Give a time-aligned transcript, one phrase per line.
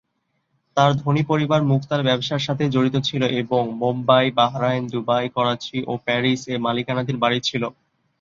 [0.77, 6.55] তার ধনী পরিবার মুক্তার ব্যবসার সাথে জড়িত ছিল এবং "বোম্বাই, বাহরাইন, দুবাই, করাচি ও প্যারিস"-এ
[6.65, 7.63] মালিকানাধীন বাড়ি ছিল।